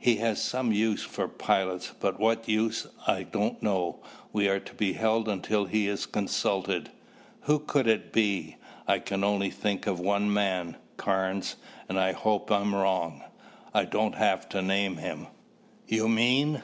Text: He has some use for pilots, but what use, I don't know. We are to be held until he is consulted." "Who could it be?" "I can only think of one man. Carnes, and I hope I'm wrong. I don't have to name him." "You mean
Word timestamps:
He 0.00 0.16
has 0.16 0.42
some 0.42 0.72
use 0.72 1.04
for 1.04 1.28
pilots, 1.28 1.92
but 2.00 2.18
what 2.18 2.48
use, 2.48 2.88
I 3.06 3.22
don't 3.22 3.62
know. 3.62 4.00
We 4.32 4.48
are 4.48 4.58
to 4.58 4.74
be 4.74 4.94
held 4.94 5.28
until 5.28 5.66
he 5.66 5.86
is 5.86 6.04
consulted." 6.04 6.90
"Who 7.42 7.60
could 7.60 7.86
it 7.86 8.12
be?" 8.12 8.56
"I 8.88 8.98
can 8.98 9.22
only 9.22 9.50
think 9.50 9.86
of 9.86 10.00
one 10.00 10.32
man. 10.32 10.78
Carnes, 10.96 11.54
and 11.88 11.96
I 11.96 12.10
hope 12.10 12.50
I'm 12.50 12.74
wrong. 12.74 13.22
I 13.72 13.84
don't 13.84 14.16
have 14.16 14.48
to 14.48 14.62
name 14.62 14.96
him." 14.96 15.28
"You 15.86 16.08
mean 16.08 16.60